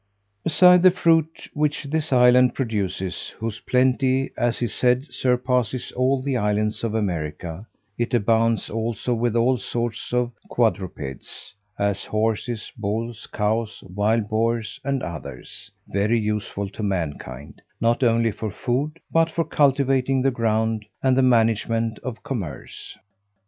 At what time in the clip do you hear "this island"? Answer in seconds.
1.83-2.55